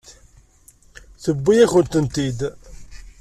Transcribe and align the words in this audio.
Tewwi-yakent-tent-id. 1.23 2.39